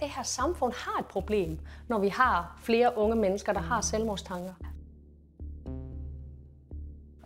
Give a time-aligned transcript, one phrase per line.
[0.00, 1.58] det her samfund har et problem,
[1.88, 4.54] når vi har flere unge mennesker, der har selvmordstanker.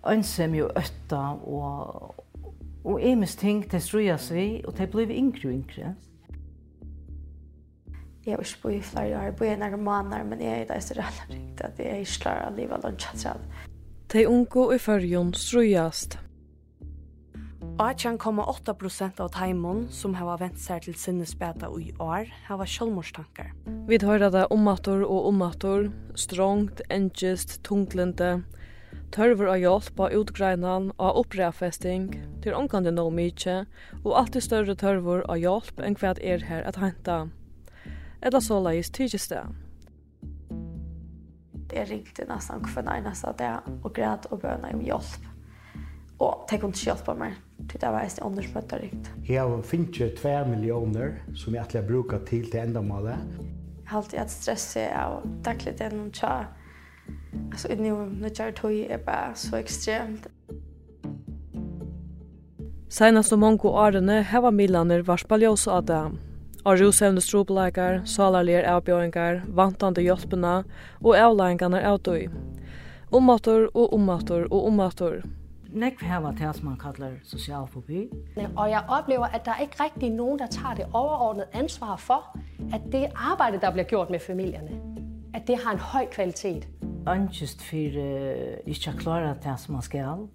[0.09, 2.15] Ønsem jo øtta og,
[2.85, 5.95] og emes ting til struja seg, og til blir yngre og yngre.
[8.27, 10.81] Jeg har ikke bo i flere år, bo i noen måneder, men jeg er da
[10.81, 13.71] så rett og at jeg ikke klarer å leve lønnsatrat.
[14.13, 16.19] De unge i førjon strujast.
[17.81, 23.53] 8,8% av taimon som hava vent seg til sinnesbeta i år hava sjølmordstankar.
[23.89, 28.43] Vi høyrer det omator og omator, strongt, engest, tunglende,
[29.13, 32.11] tørver av hjelp av utgreinan, av opprefesting,
[32.45, 33.63] til omkande no mykje,
[34.03, 37.19] og alltid større tørver av hjelp enn hva er her at henta.
[38.23, 39.43] Edda så leis tykjes det.
[41.73, 45.31] Det ringte nesten hver nærmest at jeg og græd og bøna om hjelp.
[46.23, 49.11] Og det kunne ikke hjelpe meg til det var eist ånders bøtterikt.
[49.29, 53.19] Jeg har finnet 2 millioner som jeg alltid bruker til til endamålet.
[53.83, 56.47] Jeg har alltid hatt stress av daglig det noen tja.
[57.53, 60.29] Altså, nå kjør tog er bare så ekstremt.
[62.93, 66.03] Senast om mange årene heva Milaner varspa ljós av det.
[66.63, 70.59] Av rosevne strobeleikar, salarlier avbjøringar, vantande hjelpene
[71.01, 72.29] og avleggene avlæringarna avdøy.
[73.13, 75.23] Ommator og ommator og ommator
[75.73, 78.09] nek vi hava til som man kallar social fobi.
[78.57, 82.39] Og jeg oplever, at der er ikke rigtig nogen, der tager det overordnede ansvar for,
[82.73, 84.71] at det arbejde, der bliver gjort med familierne,
[85.35, 86.69] at det har en høj kvalitet.
[87.07, 90.29] Angst for uh, ikke å klare det, som man skal.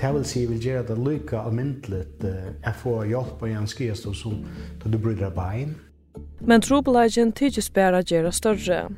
[0.00, 2.24] Det vil si, vil gjøre det lykke almindeligt
[2.64, 4.40] at få hjelp og en skjestå som
[4.82, 5.76] da du bryr deg bein.
[6.40, 8.88] Men trobelagen tidsbæra gjøre større.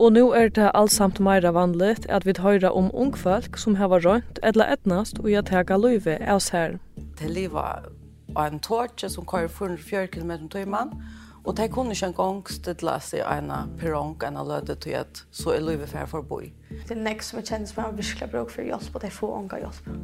[0.00, 4.38] Og nu er det allsamt meira vanligt at vi høyra om ungfolk som hava rønt
[4.42, 6.78] eller etnast og jeg tega løyve av her.
[7.20, 7.64] Det liva
[8.32, 10.94] av en tortje som kører 404 km til mann,
[11.44, 15.68] og det kunne ikke engang stedla seg en perrong, en løde til at så er
[15.68, 16.50] løyve fær for å bo i.
[16.88, 19.36] Det er nek som er kjent som er virkelig bruk for hjelp, og det får
[19.42, 19.94] unga hjelp.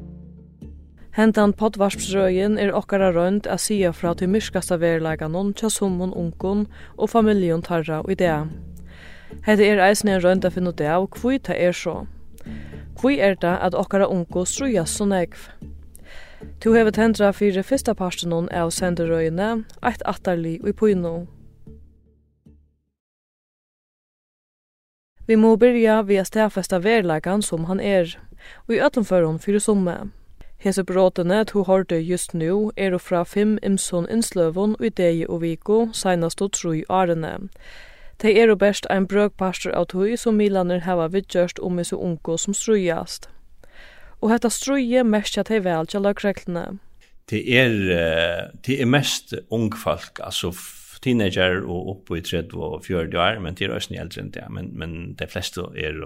[1.17, 6.67] Hentan potvarsprøyen er okkara rønt a sia fra til myrskasta verleganon, noen tja summon unkon
[6.99, 8.43] og familjon tarra og idea.
[9.47, 11.93] Hetta er eisini ein rønda finna ta av kvøy ta er so.
[12.99, 15.45] Kvøy er ta at okkara unko strøya so negv.
[16.61, 21.15] Tu hevur tendra fyrir fyrsta partin on av senderøyna, eitt attarli og puino.
[25.31, 28.19] Vi må byrja við at stafesta verlagan sum han er,
[28.67, 29.99] og i öllum førum fyrir summe.
[30.59, 35.84] Hese bråtene to hårde just nu er fra fem imson innsløvun i degi og viko,
[35.93, 37.37] seinast og tru arene.
[38.19, 41.99] Tei er og best ein brøkpastor av tøy som milaner hava vidgjørst om i så
[42.00, 43.28] unko som strujast.
[44.25, 46.78] Og hetta struje mestja tei vel til lagreglene.
[47.28, 47.75] Det er,
[48.65, 50.53] det er mest ungfolk, altså
[51.03, 54.44] teenager og oppe i 30 og 40 år, men det er også eldre enn det,
[54.50, 55.98] men, men de fleste er,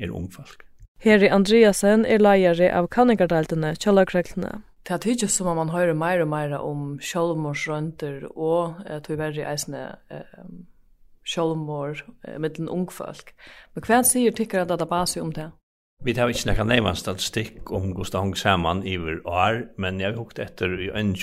[0.00, 0.64] er ungfolk.
[1.02, 4.60] Heri Andreasen er leiare av kanningardeltene til lagreglene.
[4.86, 9.18] Det er tydelig som om man hører mer og mer om sjølvmordsrønter og at vi
[9.18, 10.38] verre eisne eh,
[11.24, 13.34] sjálvmord eh, mellan ung folk.
[13.74, 15.50] Men hva sier tykker at det er database om det?
[16.02, 20.40] Vi har ikke nekka nämnda statistik om Gustav Hong Saman i år, men jag har
[20.40, 21.14] efter i en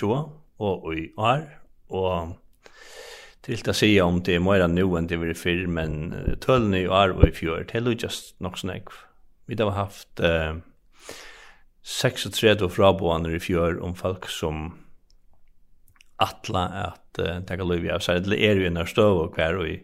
[0.57, 2.27] och i år och
[3.41, 6.87] till att säga om det är mer än enn det var før, men töln i
[6.87, 8.89] år och i fjör, det är just nok snakk.
[9.45, 10.55] Vi har haft eh,
[12.01, 14.73] 36 fraboaner i fjör om folk som
[16.19, 19.67] atla at uh, taka liv av seg, det er jo en støv og hver og
[19.69, 19.77] i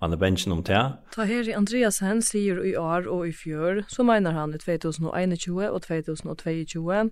[0.00, 0.82] man er bensjen om det.
[1.14, 4.60] Ta her i Andreas Hen sier i år og i fjør, så mener han i
[4.62, 7.10] 2021 og 2022,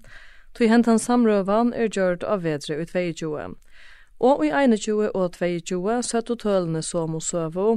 [0.57, 3.55] tog hent han samrøvan er gjørt av vedre i 2022.
[4.21, 7.69] Og i 21 og 22 søtt og tølene som og søvo,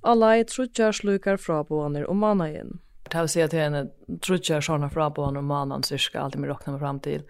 [0.00, 2.78] alle i trutjar slukar fra boaner og manna inn.
[3.10, 6.44] Det vil si at det er en trutjar sånne frabåner om mannagen, så skal alltid
[6.44, 7.24] vi råkne fram til.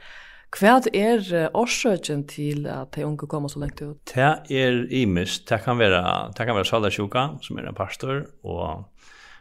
[0.51, 4.01] Hva er årsøkjen til at de unge kommer så lengt ut?
[4.11, 5.47] Det er imist.
[5.49, 6.03] Det kan være,
[6.35, 8.89] det kan være salarsjuka, som er en pastor, og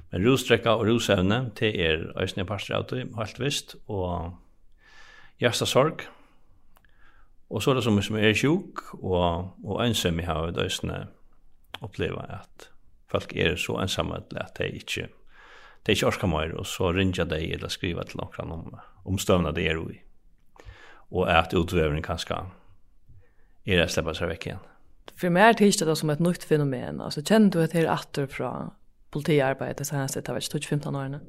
[0.10, 4.34] men rostrekka og rusevne, det er øsne pastor av det, helt visst, og
[5.42, 6.08] hjertesorg.
[7.50, 11.06] Og så er det som, som er sjuk, og, og ønsker vi har øsne
[11.86, 12.70] oppleva at
[13.10, 15.08] folk er så ensamme at de ikke,
[15.86, 19.54] de ikke orsker mer, og så ringer de eller skriver til noen om, om støvnene
[19.56, 20.02] de er i
[21.10, 22.36] och att kan kanske
[23.64, 24.60] är det släppa sig vekk igjen.
[25.20, 27.02] For meg er det ikke det som ett nytt fenomen.
[27.02, 28.72] Alltså känner du at det er atter fra
[29.12, 31.20] politiarbeidet så här sett har 15 år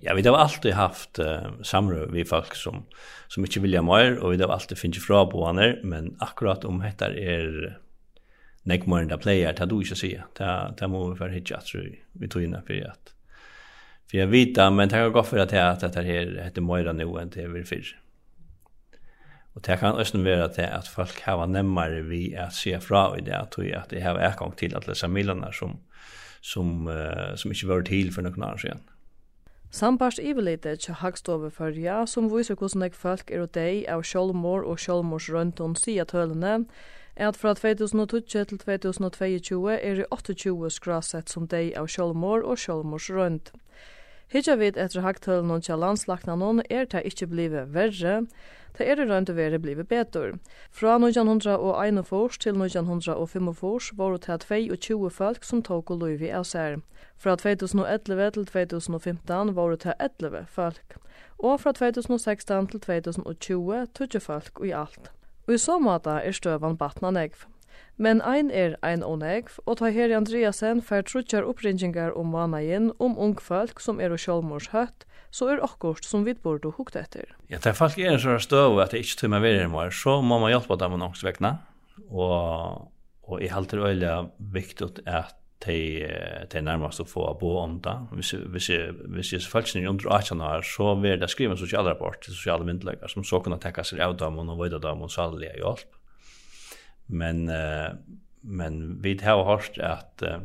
[0.00, 2.84] Ja, vi har alltid haft uh, samråd med folk som
[3.28, 7.04] som ikke vill mer och vi har alltid finnet fra på men akkurat om dette
[7.04, 7.78] är
[8.62, 10.22] nek mer än där player tar du inte se.
[10.38, 13.14] Det, det må vi för hitcha tror vi tog inn för att
[14.10, 17.30] för jag vet men det har gått för att det här heter Moira nu enn
[17.30, 18.07] det vi väl för.
[19.58, 23.20] Og det kan også være til at folk har nemmere vi at se fra i
[23.20, 25.72] det, at vi at de har erkong til at lese miljøene som,
[26.42, 28.84] som, uh, som ikke var til for noen annen siden.
[29.70, 34.62] Sambarst iverleitet til Hagstove Førja, som viser hvordan jeg folk er og deg av Kjolmor
[34.62, 36.64] og Kjolmors røntun sier tølene,
[37.16, 42.62] er at fra 2020 til 2022 er det 28 skrasett som deg av Kjolmor og
[42.62, 43.58] Kjolmors røntun.
[44.28, 48.26] Hitja vid etter hagtølen tja landslagnanon er det ikke blive verre,
[48.76, 50.36] det er det rønt å være blive betur.
[50.70, 53.48] Fra 1901 til 1905
[53.96, 56.82] var det 22 folk som tok og loiv i av.
[57.16, 60.98] Fra 2011 til 2015 var det 11 folk,
[61.38, 65.10] og fra 2016 til 2020 tog folk i alt.
[65.48, 67.48] Og i så måte er støvan batna negv.
[67.98, 73.16] Men ein er ein onegv, og ta her Andreasen fer trutjar oppringingar om managen om
[73.18, 77.26] ung folk som er og sjålmors høtt, så er akkurat som vi borde hukt etter.
[77.50, 79.90] Ja, det er folk er en sånn støv at det ikke tøy meg er mer,
[79.90, 81.58] så må man hjelpe dem noen vekna,
[82.06, 82.86] og,
[83.26, 85.34] og jeg halter øyla viktig at
[85.66, 86.06] de,
[86.52, 87.94] de nærmast å få bo om det.
[88.14, 88.70] Hvis, hvis,
[89.10, 92.66] hvis jeg faktisk er under 18 år, så vil det skrive en sosialrapport til sosiale
[92.68, 95.97] myndelegger som så kunne tekka seg av dem og vøyda dem og salige hjelp
[97.08, 97.96] Men uh,
[98.48, 100.40] men vi har hørt at uh,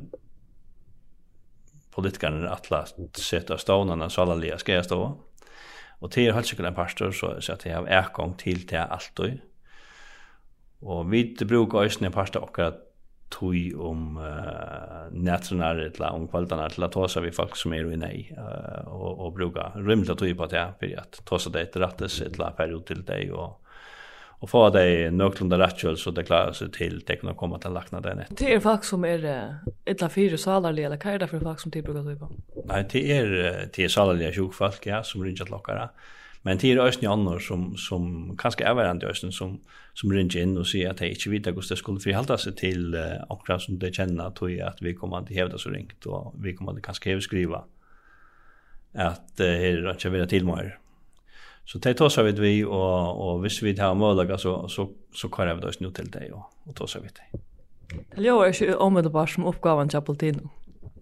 [1.93, 2.83] politikerne atla
[3.15, 5.01] setter stånene salalige skal jeg stå.
[6.03, 8.81] Og til er helt sikkert en pastor, så, så at jeg har erkong til til
[8.83, 9.37] alt Og
[10.81, 12.81] Og vi bruker også en pastor akkurat
[13.31, 17.95] tui om uh, nætrenar eller om kvaldanar til at ta vi folk som er i
[17.97, 22.21] nei uh, og, og bruka rymla tui på det for ta tåsa det etter rattes
[22.21, 23.62] eller period til deg og
[24.43, 28.01] och få det nöklunda rätt så det klarar sig till det kan komma till lackna
[28.01, 28.37] den ett.
[28.37, 29.55] Det är folk som är
[29.85, 32.21] illa fyra salarliga eller det för folk som tillbrukar typ.
[32.65, 33.25] Nej, det är
[33.75, 35.89] det är salarliga sjukfolk ja som ringer lockar.
[36.41, 39.61] Men det är ösn annor som som kanske är varandra ösn som
[39.93, 42.95] som ringer in och säger att det inte vet hur det skulle förhålla sig till
[43.29, 46.53] akkurat som det känner att vi att vi kommer att hävda så ringt och vi
[46.53, 47.63] kommer att kanske skriva
[48.93, 50.79] att det är inte vara till mer
[51.65, 55.29] Så det tar sig vid vi och och visst vi tar möjlighet så så så
[55.29, 57.41] kan jag då nu till dig och och ta sig vid dig.
[58.15, 60.49] Det gör ju omedelbart som uppgåvan til Poltino.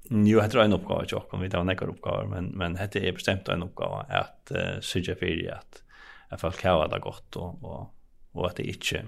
[0.09, 3.11] Jo, jag tror en uppgåva jag kommer vi ta några uppgåvor men men det er
[3.11, 5.83] bestemt en uppgåva att uh, syrja för att
[6.29, 7.93] att folk har det gott och och
[8.31, 9.05] och att det inte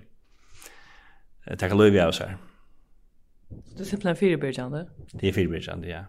[1.57, 2.37] takker løy vi oss här.
[3.49, 4.87] Så det är simpelthen fyrbyrjande?
[5.11, 6.05] Det är fyrbyrjande, ja.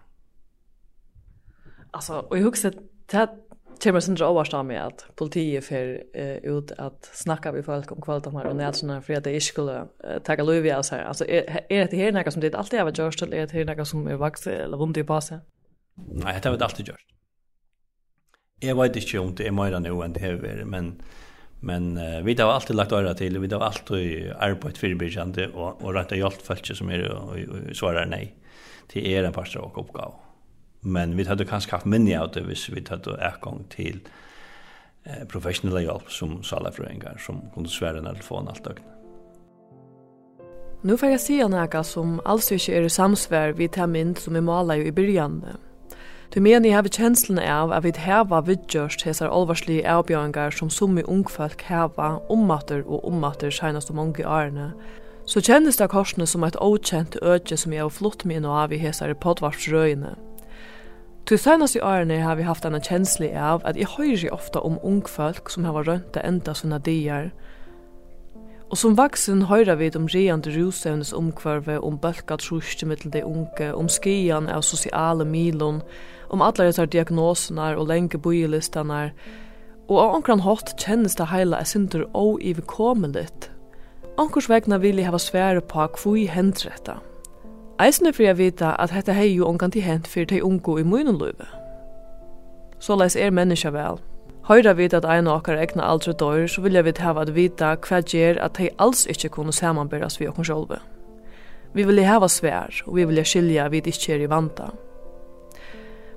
[1.90, 2.70] Alltså, och jeg husker,
[3.10, 3.28] det
[3.82, 8.30] kommer sin dra med att politiet för eh, ut att snacka med folk om kvalitet
[8.30, 11.02] här och nätsna för att det inte skulle ta tagga löv av sig.
[11.02, 13.52] Alltså är, är det här något som det alltid har varit gjort eller är det
[13.52, 15.40] här något som är vakt eller vunnit i passet?
[15.94, 17.04] Nej, det har vi alltid gjort.
[18.60, 21.02] Jag vet inte om det är mer nu än det här, men,
[21.60, 25.94] men uh, vi har alltid lagt öra till, vi har alltid arbetat förebyggande och, och
[25.94, 28.36] rätt hjälpt folk som är och, och, svarar nej
[28.88, 30.12] till er en parter och uppgave
[30.84, 34.00] men vi hade kanske haft minne av det hvis vi hade ergång till
[35.04, 38.82] eh, professionella hjälp som salafröingar som kunde svära när telefon allt døgn.
[40.82, 44.34] Nu får jag säga något som alls inte är i samsvär vid det mynd som
[44.34, 45.44] vi malar ju i början.
[46.34, 51.04] Du mener jeg har kjenslen av at vi har vidgjørst hesar alvarslige avbjøringar som summe
[51.08, 54.72] ungfolk har ommatter og ommatter senast om mange årene.
[55.26, 58.72] Så kjennes det korsene som et åkjent øke som jeg har flott med nå av
[58.72, 60.16] i hesar i podvarsrøyene.
[61.24, 64.74] Til senast i årene har vi haft en kjensli av at jeg høyrer ofta om
[64.84, 67.30] ungfolk som har rønt enda sånne dier.
[68.68, 73.70] Og som vaksen høyrer vi om reande rusevnes omkvarve, om bølka truske mittel de unge,
[73.72, 75.80] om skian av sosiale milon,
[76.28, 79.14] om alle etter diagnosene og lenge bojelistanar,
[79.88, 83.30] og av omkran hatt kjennes det heila er sinter og ivekommelig.
[84.20, 87.00] Ankurs vegna vil jeg hava svære på hvor jeg hendretta.
[87.80, 90.84] Eisne fyrir jeg vita at hetta hei jo ongan til hent fyrir tei ungu i
[90.86, 91.46] munum luive.
[92.78, 93.98] Så leis er menneska vel.
[94.46, 97.72] Høyra vit at ein av okkar egna aldre døyr, så vilja vit hava at vita
[97.74, 100.78] hva gjer at hei alls ikkje kunne samanberast vi okkar sjolve.
[101.74, 104.70] Vi vilja hava svær, og vi vilja skilja at vi ikkje er i vanta.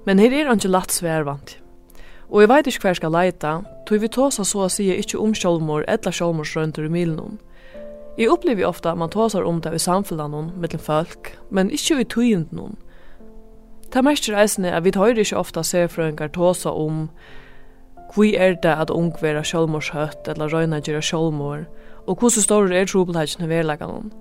[0.05, 1.57] Men her er ikkje latt svær vant.
[2.29, 5.33] Og eg veit ikkje hver skal leita, tog vi tåsa så å sige ikkje om
[5.33, 7.39] sjolvmor etla sjolvmorsrøyntur i milenum.
[8.17, 11.99] Jeg opplever ofta at man tåsar om det i samfunnet noen mellom folk, men ikke
[12.01, 12.77] i tøyent noen.
[13.93, 17.07] Det mest reisende er at vi høyre ikke ofta ser fra en tåsa om
[18.15, 21.67] hvi er det at ung vera sjølmorshøtt eller røyna gjøre sjølmor,
[22.07, 24.11] og hvordan står er trobelhetsjen i verleggen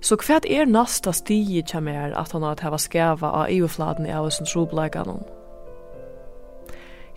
[0.00, 4.14] Så hva er nasta stige kjem er at han har tæva skæva av EU-fladen i
[4.14, 5.24] av sin trobelhetsjen?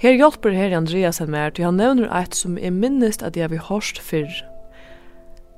[0.02, 3.68] Her hjelper her Andreasen mer til han nevner eit som er minnest at jeg har
[3.70, 4.51] hørst fyrr,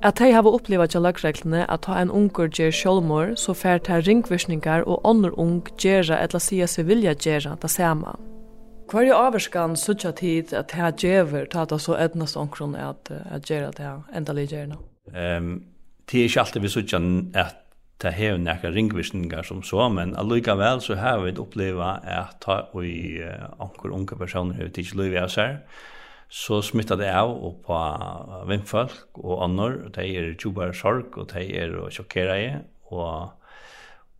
[0.03, 4.01] At hei hava opplevd til lagreglene at ta en unger gjør sjolmor, så fær ta
[4.03, 8.17] ringvisninger og andre ung gjerra eller sier seg vilja gjerra ta sama.
[8.91, 13.47] Hver jo averskan suttja tid at hei gjever ta ta så etnast ongkron at, at
[13.47, 14.65] gjerra ta endelig det?
[15.15, 15.63] Um,
[16.11, 16.99] det er ikke alltid vi suttja
[17.39, 17.63] at
[18.03, 22.83] ta hei nekka ringvisningar som så, men allikevel så har vi oppleva at ta og
[22.83, 25.63] uh, onker unge personer har tids liv av seg,
[26.33, 27.79] så smittar det av og på
[28.49, 32.47] vindfolk og annor, og de er tjubar sorg, og de er och sjokkera i,
[32.89, 33.29] og,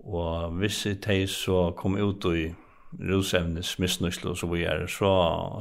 [0.05, 2.53] og hvis de så kom ut i
[2.99, 5.09] rusevnes misnøyslo, så vi er, så,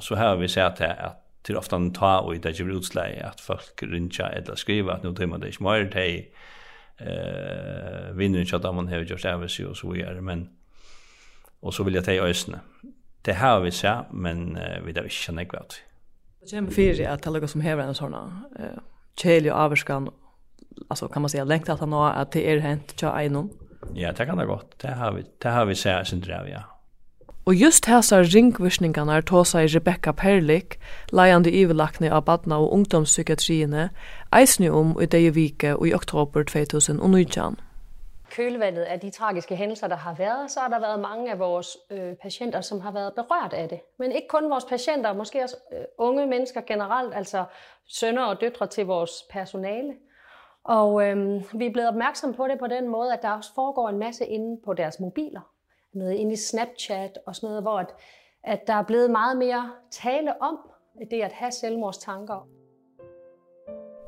[0.01, 3.25] så har vi sett det at til ofta han ta og det er ikke att
[3.25, 6.27] at folk rinja eller skriva at nå man det ikke mer, de
[7.01, 10.51] eh, vinner inte att man har gjort det så vi är men
[11.61, 12.61] och så vill jag ta i øsene.
[13.25, 15.92] Det har vi sett, men vi vet ikke nekvært vi.
[16.51, 18.83] Det kommer för att tala som häver en såna eh
[19.17, 20.11] kjell och avskan
[20.89, 23.51] alltså kan man säga längt att han har att det är hänt tja en
[23.95, 24.79] Ja, det kan det gott.
[24.79, 26.63] Det har vi det har vi sett sen drev ja.
[27.45, 30.79] Og just hæsar ringvisningarna er tåsa i Rebecca Perlik,
[31.13, 33.89] leiande ivelakne av badna og ungdomspsykiatriene,
[34.33, 37.57] eisne om i deie vike og i oktober 2019
[38.33, 41.79] kølvandet af de tragiske hændelser, der har været, så har der været mange af vores
[41.91, 43.81] øh, patienter, som har været berørt af det.
[43.99, 47.45] Men ikke kun vores patienter, måske også øh, unge mennesker generelt, altså
[47.87, 49.95] sønner og døtre til vores personale.
[50.65, 53.89] Og øh, vi er blevet opmærksomme på det på den måde, at der også foregår
[53.89, 55.41] en masse inde på deres mobiler.
[55.93, 57.95] Noget inde i Snapchat og sådan noget, hvor at,
[58.43, 60.59] at der er blevet meget mere tale om
[61.11, 62.49] det at have selvmordstanker.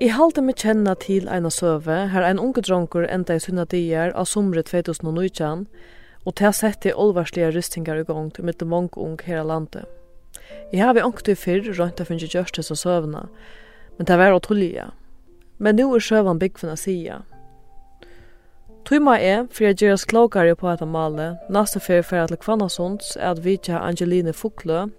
[0.04, 4.10] Jeg halte meg kjenna til eina søve, her ein unge dronker enda i sunna dier
[4.12, 5.62] av somre 2019,
[6.28, 9.88] og til sette olvarslige rystingar i gongt mitt mange ung her i landet.
[10.74, 13.24] Jeg har vi ångt i fyrr rønt av finnes gjørst til søvna,
[13.96, 14.90] men det var å.
[15.56, 17.22] Men nu er søvan byggfunna sida.
[18.84, 23.16] Tuma er, for jeg gjør oss klokere på etter male, neste fyr for at Lekvannasunds
[23.16, 24.90] er at vidja Angeline Fuglø,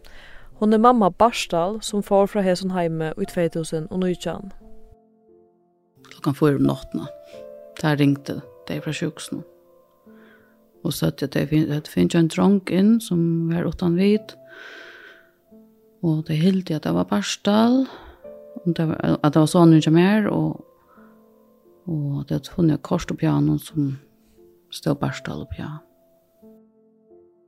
[0.57, 4.64] Hon er mamma Barstal som får fra Hesun heime i 2019
[6.25, 7.07] klokkan fyra om natten.
[7.81, 9.43] Där ringte de från sjukhusen.
[10.83, 14.33] Och så att det finns finns en drunk in som var utan vid.
[16.01, 17.85] Och det hilde at det var parstal.
[18.55, 20.61] Och det var, att det var sån inte mer och
[21.87, 23.97] och det funnet kors och piano som
[24.71, 25.79] stod parstal og piano.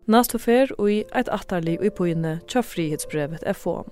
[0.08, 3.84] Næstu fer og i eit attarlig og i poinne tja frihetsbrevet er.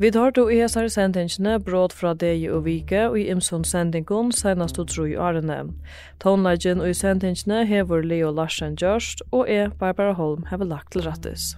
[0.00, 4.30] Vi tar då i hesar sendingene bråd fra deg og vike og i imson sendingon
[4.32, 5.58] senast og tro i årene.
[6.24, 11.04] Tonelagen og i sendingene hever Leo Larsen Gjørst og jeg, Barbara Holm, hever lagt til
[11.04, 11.50] rattes.